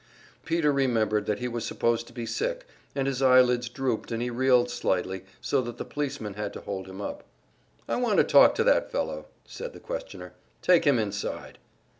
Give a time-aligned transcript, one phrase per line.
[0.45, 2.65] Peter remembered that he was supposed to be sick,
[2.95, 6.87] and his eyelids drooped and he reeled slightly, so that the policemen had to hold
[6.87, 7.23] him up.
[7.87, 10.33] "I want to talk to that fellow," said the questioner.
[10.63, 11.59] "Take him inside."